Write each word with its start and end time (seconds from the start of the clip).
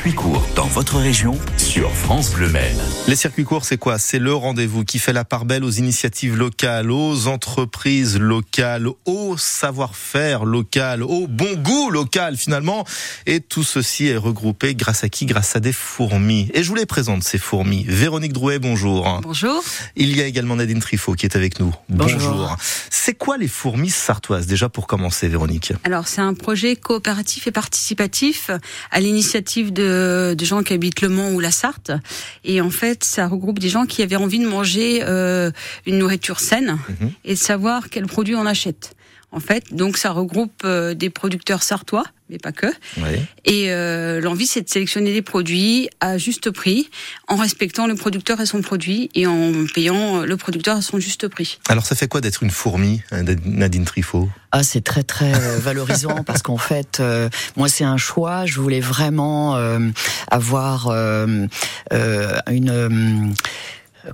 circuits 0.00 0.14
courts 0.14 0.46
dans 0.56 0.66
votre 0.68 0.96
région 0.96 1.38
sur 1.58 1.92
France 1.92 2.32
Bleu 2.32 2.48
Maine. 2.48 2.78
Les 3.06 3.16
circuits 3.16 3.44
courts, 3.44 3.66
c'est 3.66 3.76
quoi? 3.76 3.98
C'est 3.98 4.18
le 4.18 4.32
rendez-vous 4.32 4.82
qui 4.82 4.98
fait 4.98 5.12
la 5.12 5.26
part 5.26 5.44
belle 5.44 5.62
aux 5.62 5.70
initiatives 5.70 6.38
locales, 6.38 6.90
aux 6.90 7.26
entreprises 7.26 8.18
locales, 8.18 8.88
au 9.04 9.36
savoir-faire 9.36 10.46
local, 10.46 11.02
au 11.02 11.26
bon 11.26 11.54
goût 11.56 11.90
local 11.90 12.38
finalement. 12.38 12.86
Et 13.26 13.40
tout 13.40 13.62
ceci 13.62 14.06
est 14.06 14.16
regroupé 14.16 14.74
grâce 14.74 15.04
à 15.04 15.10
qui? 15.10 15.26
Grâce 15.26 15.54
à 15.54 15.60
des 15.60 15.74
fourmis. 15.74 16.50
Et 16.54 16.62
je 16.62 16.68
vous 16.70 16.76
les 16.76 16.86
présente 16.86 17.22
ces 17.22 17.36
fourmis. 17.36 17.84
Véronique 17.86 18.32
Drouet, 18.32 18.58
bonjour. 18.58 19.20
Bonjour. 19.22 19.62
Il 19.96 20.16
y 20.16 20.22
a 20.22 20.24
également 20.24 20.56
Nadine 20.56 20.80
Trifot 20.80 21.12
qui 21.12 21.26
est 21.26 21.36
avec 21.36 21.60
nous. 21.60 21.74
Bonjour. 21.90 22.56
C'est 22.88 23.12
quoi 23.14 23.36
les 23.36 23.48
fourmis 23.48 23.90
sartoises? 23.90 24.46
Déjà 24.46 24.70
pour 24.70 24.86
commencer, 24.86 25.28
Véronique 25.28 25.74
Alors 25.84 26.08
c'est 26.08 26.22
un 26.22 26.32
projet 26.32 26.74
coopératif 26.74 27.46
et 27.48 27.52
participatif 27.52 28.50
à 28.90 29.00
l'initiative 29.00 29.74
de, 29.74 29.89
de, 29.90 30.44
gens 30.44 30.62
qui 30.62 30.72
habitent 30.72 31.00
Le 31.02 31.08
Mans 31.08 31.30
ou 31.32 31.40
la 31.40 31.50
Sarthe. 31.50 31.92
Et 32.44 32.60
en 32.60 32.70
fait, 32.70 33.04
ça 33.04 33.26
regroupe 33.26 33.58
des 33.58 33.68
gens 33.68 33.86
qui 33.86 34.02
avaient 34.02 34.16
envie 34.16 34.38
de 34.38 34.46
manger 34.48 35.02
euh, 35.02 35.50
une 35.86 35.98
nourriture 35.98 36.40
saine 36.40 36.78
Mhm. 36.88 37.10
et 37.24 37.34
de 37.34 37.38
savoir 37.38 37.88
quels 37.90 38.06
produits 38.06 38.36
on 38.36 38.46
achète. 38.46 38.94
En 39.32 39.40
fait, 39.40 39.72
donc 39.72 39.96
ça 39.96 40.10
regroupe 40.10 40.62
euh, 40.64 40.94
des 40.94 41.08
producteurs 41.08 41.62
sartois, 41.62 42.04
mais 42.30 42.38
pas 42.38 42.50
que. 42.50 42.66
Oui. 42.96 43.20
Et 43.44 43.70
euh, 43.70 44.20
l'envie, 44.20 44.46
c'est 44.46 44.62
de 44.62 44.68
sélectionner 44.68 45.12
des 45.12 45.22
produits 45.22 45.88
à 46.00 46.18
juste 46.18 46.50
prix, 46.50 46.90
en 47.28 47.36
respectant 47.36 47.86
le 47.86 47.94
producteur 47.94 48.40
et 48.40 48.46
son 48.46 48.60
produit, 48.60 49.08
et 49.14 49.26
en 49.28 49.52
payant 49.72 50.22
le 50.22 50.36
producteur 50.36 50.76
à 50.76 50.82
son 50.82 50.98
juste 50.98 51.28
prix. 51.28 51.60
Alors 51.68 51.86
ça 51.86 51.94
fait 51.94 52.08
quoi 52.08 52.20
d'être 52.20 52.42
une 52.42 52.50
fourmi, 52.50 53.02
hein, 53.12 53.22
Nadine 53.44 53.84
Trifot 53.84 54.28
Ah, 54.50 54.64
c'est 54.64 54.82
très 54.82 55.04
très 55.04 55.32
euh, 55.32 55.58
valorisant 55.58 56.24
parce 56.24 56.42
qu'en 56.42 56.58
fait, 56.58 56.98
euh, 56.98 57.28
moi 57.56 57.68
c'est 57.68 57.84
un 57.84 57.96
choix. 57.96 58.46
Je 58.46 58.60
voulais 58.60 58.80
vraiment 58.80 59.56
euh, 59.56 59.78
avoir 60.28 60.88
euh, 60.88 61.46
euh, 61.92 62.38
une 62.50 62.70
euh, 62.70 63.32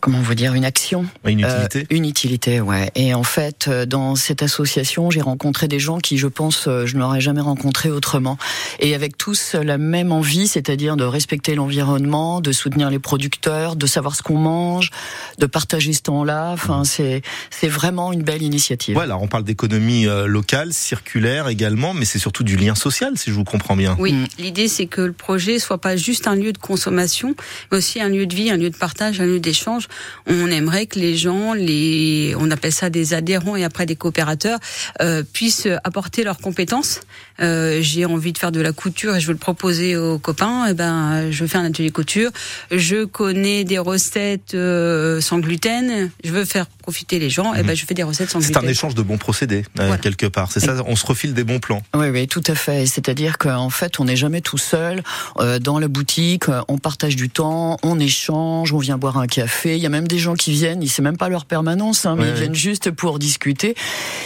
comment 0.00 0.20
vous 0.20 0.34
dire 0.34 0.54
une 0.54 0.64
action, 0.64 1.06
Une 1.24 1.40
utilité. 1.40 1.80
Euh, 1.80 1.96
une 1.96 2.04
utilité, 2.04 2.60
ouais. 2.60 2.90
Et 2.94 3.14
en 3.14 3.22
fait, 3.22 3.68
euh, 3.68 3.86
dans 3.86 4.16
cette 4.16 4.42
association, 4.42 5.10
j'ai 5.10 5.20
rencontré 5.20 5.68
des 5.68 5.78
gens 5.78 5.98
qui, 5.98 6.18
je 6.18 6.26
pense, 6.26 6.66
euh, 6.68 6.86
je 6.86 6.96
n'aurais 6.96 7.20
jamais 7.20 7.40
rencontré 7.40 7.90
autrement, 7.90 8.38
et 8.80 8.94
avec 8.94 9.16
tous 9.16 9.54
la 9.54 9.78
même 9.78 10.12
envie, 10.12 10.48
c'est-à-dire 10.48 10.96
de 10.96 11.04
respecter 11.04 11.54
l'environnement, 11.54 12.40
de 12.40 12.52
soutenir 12.52 12.90
les 12.90 12.98
producteurs, 12.98 13.76
de 13.76 13.86
savoir 13.86 14.16
ce 14.16 14.22
qu'on 14.22 14.38
mange, 14.38 14.90
de 15.38 15.46
partager 15.46 15.92
ce 15.92 16.02
temps-là. 16.02 16.50
Enfin, 16.52 16.84
c'est 16.84 17.22
c'est 17.50 17.68
vraiment 17.68 18.12
une 18.12 18.22
belle 18.22 18.42
initiative. 18.42 18.94
Voilà, 18.94 19.18
on 19.18 19.26
parle 19.28 19.44
d'économie 19.44 20.06
euh, 20.06 20.26
locale, 20.26 20.72
circulaire 20.72 21.48
également, 21.48 21.94
mais 21.94 22.04
c'est 22.04 22.18
surtout 22.18 22.44
du 22.44 22.56
lien 22.56 22.74
social, 22.74 23.16
si 23.18 23.30
je 23.30 23.34
vous 23.34 23.44
comprends 23.44 23.76
bien. 23.76 23.96
Oui, 23.98 24.12
Mm. 24.12 24.26
l'idée 24.38 24.68
c'est 24.68 24.86
que 24.86 25.00
le 25.00 25.12
projet 25.12 25.58
soit 25.58 25.78
pas 25.78 25.96
juste 25.96 26.28
un 26.28 26.36
lieu 26.36 26.52
de 26.52 26.58
consommation, 26.58 27.34
mais 27.70 27.78
aussi 27.78 28.00
un 28.00 28.08
lieu 28.08 28.26
de 28.26 28.34
vie, 28.34 28.50
un 28.50 28.56
lieu 28.56 28.70
de 28.70 28.76
partage, 28.76 29.20
un 29.20 29.26
lieu 29.26 29.40
d'échange. 29.40 29.88
On 30.26 30.46
aimerait 30.48 30.86
que 30.86 30.98
les 30.98 31.16
gens, 31.16 31.52
les, 31.52 32.34
on 32.38 32.50
appelle 32.50 32.72
ça 32.72 32.90
des 32.90 33.14
adhérents 33.14 33.56
et 33.56 33.64
après 33.64 33.86
des 33.86 33.96
coopérateurs, 33.96 34.58
euh, 35.00 35.22
puissent 35.32 35.68
apporter 35.84 36.22
leurs 36.24 36.38
compétences. 36.38 37.00
Euh, 37.40 37.78
J'ai 37.80 38.04
envie 38.04 38.32
de 38.32 38.38
faire 38.38 38.52
de 38.52 38.60
la 38.60 38.72
couture 38.72 39.16
et 39.16 39.20
je 39.20 39.26
veux 39.26 39.32
le 39.32 39.38
proposer 39.38 39.96
aux 39.96 40.18
copains. 40.18 40.66
Et 40.66 40.74
ben, 40.74 41.30
je 41.30 41.44
fais 41.46 41.58
un 41.58 41.64
atelier 41.64 41.90
couture. 41.90 42.30
Je 42.70 43.04
connais 43.04 43.64
des 43.64 43.78
recettes 43.78 44.54
euh, 44.54 45.20
sans 45.20 45.38
gluten. 45.38 46.10
Je 46.22 46.30
veux 46.30 46.44
faire 46.44 46.66
profiter 46.84 47.18
les 47.18 47.30
gens. 47.30 47.54
Et 47.54 47.62
ben, 47.62 47.74
je 47.74 47.86
fais 47.86 47.94
des 47.94 48.02
recettes 48.02 48.28
sans 48.28 48.42
C'est 48.42 48.58
un 48.58 48.68
échange 48.68 48.94
de 48.94 49.00
bons 49.00 49.16
procédés, 49.16 49.64
euh, 49.80 49.86
Voilà. 49.86 49.96
quelque 49.96 50.26
part. 50.26 50.52
C'est 50.52 50.60
ça, 50.60 50.74
on 50.86 50.96
se 50.96 51.06
refile 51.06 51.32
des 51.32 51.42
bons 51.42 51.58
plans. 51.58 51.82
Oui, 51.96 52.08
oui, 52.10 52.28
tout 52.28 52.42
à 52.46 52.54
fait. 52.54 52.84
C'est-à-dire 52.84 53.38
qu'en 53.38 53.70
fait, 53.70 54.00
on 54.00 54.04
n'est 54.04 54.16
jamais 54.16 54.42
tout 54.42 54.58
seul 54.58 55.02
euh, 55.40 55.58
dans 55.58 55.78
la 55.78 55.88
boutique. 55.88 56.50
euh, 56.50 56.60
On 56.68 56.76
partage 56.76 57.16
du 57.16 57.30
temps, 57.30 57.78
on 57.82 57.98
échange, 57.98 58.74
on 58.74 58.78
vient 58.78 58.98
boire 58.98 59.16
un 59.16 59.26
café. 59.26 59.76
Il 59.76 59.82
y 59.82 59.86
a 59.86 59.88
même 59.88 60.06
des 60.06 60.18
gens 60.18 60.34
qui 60.34 60.52
viennent, 60.52 60.82
ils 60.82 60.90
c'est 60.90 61.00
même 61.00 61.16
pas 61.16 61.30
leur 61.30 61.46
permanence, 61.46 62.04
hein, 62.04 62.16
mais 62.18 62.24
Ouais, 62.24 62.28
ils 62.28 62.32
ouais. 62.34 62.40
viennent 62.40 62.54
juste 62.54 62.90
pour 62.90 63.18
discuter. 63.18 63.74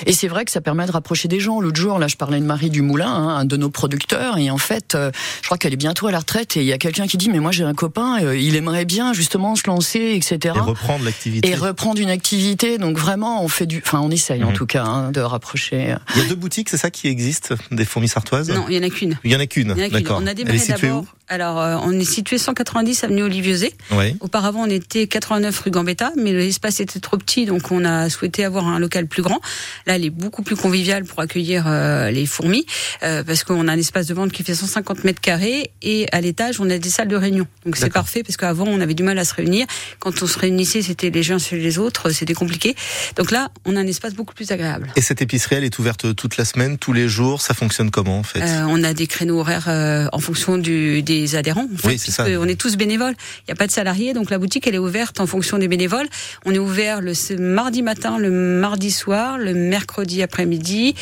Et 0.07 0.13
c'est 0.13 0.29
vrai 0.29 0.45
que 0.45 0.51
ça 0.51 0.61
permet 0.61 0.85
de 0.87 0.91
rapprocher 0.91 1.29
des 1.29 1.39
gens. 1.39 1.61
L'autre 1.61 1.81
jour, 1.81 2.01
là, 2.01 2.09
je 2.09 2.17
parlais 2.17 2.41
de 2.41 2.45
Marie 2.45 2.71
Dumoulin, 2.71 3.07
hein, 3.07 3.37
un 3.39 3.45
de 3.45 3.57
nos 3.57 3.71
producteurs, 3.71 4.37
et 4.37 4.51
en 4.51 4.59
fait, 4.59 4.97
euh, 4.97 5.13
je 5.43 5.47
crois 5.47 5.59
qu'elle 5.59 5.73
est 5.75 5.77
bientôt 5.77 6.09
à 6.09 6.11
la 6.13 6.19
retraite. 6.19 6.57
Et 6.57 6.61
il 6.63 6.67
y 6.67 6.73
a 6.73 6.79
quelqu'un 6.79 7.07
qui 7.07 7.19
dit, 7.19 7.31
mais 7.31 7.39
moi 7.41 7.53
j'ai 7.53 7.63
un 7.65 7.75
copain, 7.75 8.19
euh, 8.23 8.37
il 8.37 8.57
aimerait 8.57 8.85
bien 8.85 9.13
justement 9.13 9.55
se 9.55 9.63
lancer, 9.69 10.15
etc. 10.17 10.55
Et 10.57 10.61
reprendre 10.61 11.05
l'activité. 11.05 11.49
Et 11.49 11.55
reprendre 11.55 12.01
une 12.01 12.11
activité. 12.11 12.48
Donc 12.79 12.99
vraiment, 12.99 13.43
on 13.45 13.49
fait 13.49 13.67
du, 13.67 13.83
enfin, 13.85 14.01
on 14.01 14.11
essaye 14.11 14.43
en 14.45 14.49
Mhm. 14.49 14.55
tout 14.55 14.67
cas 14.67 14.85
hein, 14.85 15.11
de 15.13 15.21
rapprocher. 15.21 15.93
euh, 15.93 15.97
Il 16.17 16.23
y 16.23 16.25
a 16.25 16.29
deux 16.29 16.35
boutiques, 16.35 16.69
c'est 16.69 16.77
ça 16.79 16.91
qui 16.91 17.09
existe, 17.09 17.53
des 17.71 17.85
fourmis 17.85 18.09
sartoises? 18.09 18.51
Non, 18.51 18.65
il 18.69 18.77
y 18.77 18.79
en 18.79 18.83
a 18.83 18.91
qu'une. 18.91 19.19
Il 19.25 19.31
y 19.33 19.37
en 19.37 19.41
a 19.41 19.47
qu'une, 19.47 19.75
d'accord. 19.75 20.19
On 20.23 20.27
a 20.27 20.31
Elle 20.31 20.41
est 20.41 20.45
démarré 20.45 20.59
située 20.59 20.89
d'abord. 20.89 21.05
Alors, 21.29 21.61
euh, 21.61 21.77
on 21.83 21.93
est 21.93 22.05
situé 22.05 22.39
190 22.39 23.05
avenue 23.05 23.23
Olivier 23.23 23.75
Oui. 23.91 24.17
Auparavant, 24.21 24.63
on 24.63 24.71
était 24.71 25.07
89 25.07 25.61
rue 25.61 25.71
Gambetta, 25.71 26.13
mais 26.17 26.33
l'espace 26.33 26.81
était 26.81 27.01
trop 27.01 27.19
petit, 27.19 27.45
donc 27.45 27.71
on 27.71 27.85
a 27.85 28.09
souhaité 28.09 28.45
avoir 28.45 28.67
un 28.67 28.79
local 28.79 29.07
plus 29.07 29.23
grand. 29.23 29.41
Là, 29.87 29.97
elle 29.97 30.05
est 30.05 30.11
beaucoup 30.11 30.43
plus 30.43 30.57
conviviale 30.57 31.05
pour 31.05 31.21
accueillir 31.21 31.65
euh, 31.67 32.11
les 32.11 32.25
fourmis, 32.25 32.65
euh, 33.03 33.23
parce 33.25 33.45
qu'on 33.45 33.69
a 33.69 33.73
un 33.73 33.79
espace 33.79 34.07
de 34.07 34.15
vente 34.15 34.33
qui 34.33 34.43
fait 34.43 34.55
150 34.55 35.05
mètres 35.05 35.21
carrés, 35.21 35.71
et 35.83 36.07
à 36.13 36.21
l'étage, 36.21 36.61
on 36.61 36.71
a 36.71 36.79
des 36.79 36.89
salles 36.89 37.09
de 37.09 37.17
réunion. 37.17 37.47
Donc 37.67 37.77
c'est 37.77 37.93
parfait, 37.93 38.23
parce 38.23 38.37
qu'avant, 38.37 38.67
on 38.67 38.81
avait 38.81 38.95
du 38.95 39.03
mal 39.03 39.19
à 39.19 39.25
se 39.25 39.35
réunir. 39.35 39.67
Quand 39.99 40.23
on 40.23 40.27
se 40.27 40.39
réunissait, 40.39 40.81
c'était 40.81 41.11
les 41.11 41.31
uns 41.31 41.39
sur 41.39 41.57
les 41.57 41.79
autres, 41.79 42.11
c'était 42.11 42.35
compliqué. 42.35 42.75
Donc 43.17 43.31
là, 43.31 43.51
on 43.67 43.77
a 43.77 43.81
un 43.81 43.87
espace 43.87 44.15
beaucoup 44.15 44.35
plus 44.35 44.51
agréable. 44.51 44.93
Et 44.97 45.03
cette 45.03 45.21
épicerie, 45.21 45.57
elle 45.57 45.65
est 45.65 45.79
ouverte 45.79 46.15
toute 46.15 46.39
la 46.39 46.45
semaine, 46.45 46.79
tous 46.79 46.93
les 46.95 47.09
jours. 47.09 47.43
Ça 47.43 47.53
fonctionne 47.53 47.91
comment, 47.91 48.19
en 48.19 48.23
fait? 48.23 48.41
Euh, 48.41 48.65
on 48.69 48.83
a 48.83 48.95
des 48.95 49.07
créneaux 49.07 49.41
horaires 49.41 49.69
euh, 49.69 50.09
en 50.13 50.21
fonction 50.21 50.57
du, 50.57 51.03
des 51.03 51.18
adhérents. 51.37 51.67
En 51.73 51.77
fait, 51.79 51.89
Oui, 51.89 51.99
c'est 51.99 52.11
ça. 52.11 52.25
On 52.41 52.47
est 52.47 52.61
tous 52.61 52.77
bénévoles. 52.77 53.15
Il 53.41 53.45
n'y 53.49 53.53
a 53.53 53.57
pas 53.57 53.67
de 53.67 53.73
salariés, 53.73 54.13
donc 54.15 54.31
la 54.31 54.39
boutique 54.39 54.67
elle 54.67 54.75
est 54.75 54.79
ouverte 54.79 55.21
en 55.21 55.27
fonction 55.27 55.59
des 55.59 55.69
bénévoles. 55.69 56.07
On 56.45 56.53
est 56.55 56.59
ouvert 56.59 57.01
le 57.01 57.13
mardi 57.39 57.83
matin, 57.83 58.19
le 58.19 58.31
mardi 58.31 58.91
soir, 58.91 59.39
le 59.39 59.55
mercredi 59.55 60.23
après-midi 60.23 60.95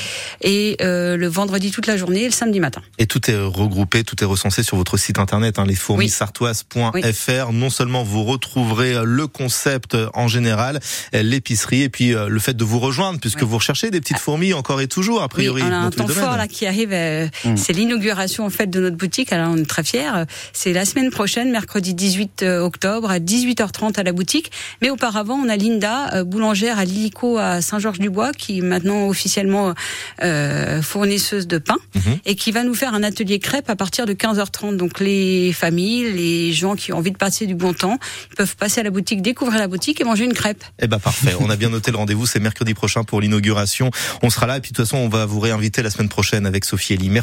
et 0.42 0.76
euh, 0.82 1.16
le 1.16 1.26
vendredi 1.28 1.70
toute 1.70 1.86
la 1.86 1.96
journée 1.96 2.22
et 2.22 2.26
le 2.26 2.32
samedi 2.32 2.60
matin. 2.60 2.82
Et 2.98 3.06
tout 3.06 3.30
est 3.30 3.36
regroupé, 3.38 4.04
tout 4.04 4.16
est 4.22 4.26
recensé 4.26 4.62
sur 4.62 4.76
votre 4.76 4.96
site 4.96 5.18
internet, 5.18 5.58
hein, 5.58 5.64
lesfourmissartoises.fr. 5.66 7.52
Non 7.52 7.70
seulement 7.70 8.02
vous 8.02 8.24
retrouverez 8.24 8.94
euh, 8.94 9.04
le 9.04 9.26
concept 9.26 9.94
euh, 9.94 10.08
en 10.14 10.28
général, 10.28 10.80
l'épicerie, 11.12 11.82
et 11.82 11.88
puis 11.88 12.14
euh, 12.14 12.28
le 12.28 12.38
fait 12.40 12.54
de 12.56 12.64
vous 12.64 12.78
rejoindre, 12.78 13.20
puisque 13.20 13.40
Oui. 13.42 13.46
vous 13.48 13.56
recherchez 13.56 13.90
des 13.90 14.00
petites 14.00 14.18
fourmis 14.18 14.52
encore 14.54 14.80
et 14.80 14.88
toujours, 14.88 15.22
a 15.22 15.28
priori. 15.28 15.62
oui, 15.62 15.68
on 15.68 15.72
a 15.72 15.76
un 15.76 15.90
temps 15.90 16.06
fort 16.08 16.36
là 16.36 16.48
qui 16.48 16.66
arrive. 16.66 16.90
euh, 16.92 17.26
Mm. 17.44 17.56
C'est 17.56 17.72
l'inauguration 17.72 18.44
en 18.46 18.50
fait 18.50 18.66
de 18.68 18.80
notre 18.80 18.96
boutique. 18.96 19.32
Alors 19.32 19.50
on 19.52 19.56
est 19.56 19.68
très 19.68 19.82
fiers. 19.84 20.05
C'est 20.52 20.72
la 20.72 20.84
semaine 20.84 21.10
prochaine, 21.10 21.50
mercredi 21.50 21.94
18 21.94 22.42
octobre 22.42 23.10
à 23.10 23.18
18h30 23.18 23.98
à 23.98 24.02
la 24.02 24.12
boutique. 24.12 24.50
Mais 24.82 24.90
auparavant, 24.90 25.34
on 25.34 25.48
a 25.48 25.56
Linda, 25.56 26.14
euh, 26.14 26.24
boulangère 26.24 26.78
à 26.78 26.84
Lilico 26.84 27.38
à 27.38 27.60
Saint-Georges-du-Bois, 27.62 28.32
qui 28.32 28.58
est 28.58 28.62
maintenant 28.62 29.08
officiellement 29.08 29.74
euh, 30.22 30.82
fournisseuse 30.82 31.46
de 31.46 31.58
pain 31.58 31.76
Mhm. 31.94 32.18
et 32.24 32.34
qui 32.36 32.52
va 32.52 32.62
nous 32.62 32.74
faire 32.74 32.94
un 32.94 33.02
atelier 33.02 33.38
crêpes 33.38 33.70
à 33.70 33.76
partir 33.76 34.06
de 34.06 34.12
15h30. 34.12 34.76
Donc 34.76 35.00
les 35.00 35.52
familles, 35.52 36.12
les 36.12 36.52
gens 36.52 36.74
qui 36.76 36.92
ont 36.92 36.98
envie 36.98 37.10
de 37.12 37.16
passer 37.16 37.46
du 37.46 37.54
bon 37.54 37.72
temps, 37.74 37.98
ils 38.30 38.36
peuvent 38.36 38.56
passer 38.56 38.80
à 38.80 38.84
la 38.84 38.90
boutique, 38.90 39.22
découvrir 39.22 39.58
la 39.58 39.68
boutique 39.68 40.00
et 40.00 40.04
manger 40.04 40.24
une 40.24 40.32
crêpe. 40.34 40.64
Eh 40.80 40.86
ben 40.86 40.98
parfait, 40.98 41.34
on 41.40 41.50
a 41.50 41.56
bien 41.56 41.68
noté 41.68 41.90
le 41.90 41.96
rendez-vous, 41.96 42.26
c'est 42.26 42.40
mercredi 42.40 42.74
prochain 42.74 43.04
pour 43.04 43.20
l'inauguration. 43.20 43.90
On 44.22 44.30
sera 44.30 44.46
là 44.46 44.56
et 44.56 44.60
puis 44.60 44.72
de 44.72 44.76
toute 44.76 44.86
façon 44.86 44.98
on 44.98 45.08
va 45.08 45.26
vous 45.26 45.40
réinviter 45.40 45.82
la 45.82 45.90
semaine 45.90 46.08
prochaine 46.08 46.46
avec 46.46 46.64
Sophie 46.64 46.94
Elie. 46.94 47.08
Merci. 47.08 47.14